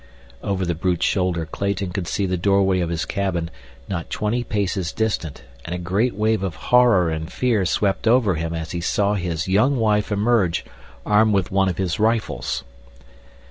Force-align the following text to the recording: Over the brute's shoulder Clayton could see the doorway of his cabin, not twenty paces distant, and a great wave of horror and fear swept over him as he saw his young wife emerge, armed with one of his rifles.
Over 0.41 0.65
the 0.65 0.73
brute's 0.73 1.05
shoulder 1.05 1.45
Clayton 1.45 1.91
could 1.91 2.07
see 2.07 2.25
the 2.25 2.35
doorway 2.35 2.79
of 2.79 2.89
his 2.89 3.05
cabin, 3.05 3.51
not 3.87 4.09
twenty 4.09 4.43
paces 4.43 4.91
distant, 4.91 5.43
and 5.63 5.75
a 5.75 5.77
great 5.77 6.15
wave 6.15 6.41
of 6.41 6.55
horror 6.55 7.11
and 7.11 7.31
fear 7.31 7.67
swept 7.67 8.07
over 8.07 8.33
him 8.33 8.51
as 8.55 8.71
he 8.71 8.81
saw 8.81 9.13
his 9.13 9.47
young 9.47 9.77
wife 9.77 10.11
emerge, 10.11 10.65
armed 11.05 11.33
with 11.35 11.51
one 11.51 11.69
of 11.69 11.77
his 11.77 11.99
rifles. 11.99 12.63